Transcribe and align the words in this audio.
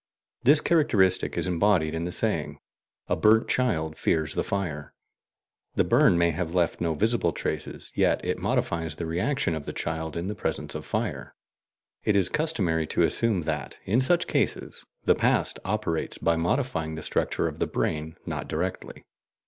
This 0.41 0.61
characteristic 0.61 1.37
is 1.37 1.45
embodied 1.45 1.93
in 1.93 2.05
the 2.05 2.11
saying 2.11 2.57
"a 3.07 3.15
burnt 3.15 3.47
child 3.47 3.99
fears 3.99 4.33
the 4.33 4.43
fire." 4.43 4.95
The 5.75 5.83
burn 5.83 6.17
may 6.17 6.31
have 6.31 6.55
left 6.55 6.81
no 6.81 6.95
visible 6.95 7.31
traces, 7.33 7.91
yet 7.93 8.19
it 8.25 8.39
modifies 8.39 8.95
the 8.95 9.05
reaction 9.05 9.53
of 9.53 9.67
the 9.67 9.73
child 9.73 10.17
in 10.17 10.25
the 10.25 10.33
presence 10.33 10.73
of 10.73 10.87
fire. 10.87 11.35
It 12.03 12.15
is 12.15 12.29
customary 12.29 12.87
to 12.87 13.03
assume 13.03 13.43
that, 13.43 13.77
in 13.85 14.01
such 14.01 14.25
cases, 14.25 14.83
the 15.05 15.13
past 15.13 15.59
operates 15.63 16.17
by 16.17 16.35
modifying 16.35 16.95
the 16.95 17.03
structure 17.03 17.47
of 17.47 17.59
the 17.59 17.67
brain, 17.67 18.15
not 18.25 18.47
directly. 18.47 19.03